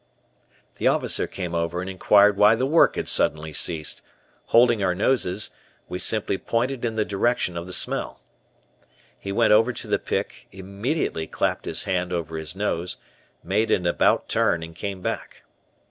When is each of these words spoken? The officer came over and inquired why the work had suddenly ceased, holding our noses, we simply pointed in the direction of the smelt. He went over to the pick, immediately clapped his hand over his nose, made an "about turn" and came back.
The 0.77 0.87
officer 0.87 1.27
came 1.27 1.53
over 1.53 1.79
and 1.79 1.87
inquired 1.87 2.35
why 2.35 2.55
the 2.55 2.65
work 2.65 2.95
had 2.95 3.07
suddenly 3.07 3.53
ceased, 3.53 4.01
holding 4.45 4.81
our 4.81 4.95
noses, 4.95 5.51
we 5.87 5.99
simply 5.99 6.39
pointed 6.39 6.83
in 6.83 6.95
the 6.95 7.05
direction 7.05 7.55
of 7.55 7.67
the 7.67 7.71
smelt. 7.71 8.19
He 9.19 9.31
went 9.31 9.53
over 9.53 9.71
to 9.73 9.87
the 9.87 9.99
pick, 9.99 10.47
immediately 10.51 11.27
clapped 11.27 11.65
his 11.65 11.83
hand 11.83 12.11
over 12.11 12.35
his 12.37 12.55
nose, 12.55 12.97
made 13.43 13.69
an 13.69 13.85
"about 13.85 14.27
turn" 14.27 14.63
and 14.63 14.73
came 14.75 15.01
back. 15.01 15.43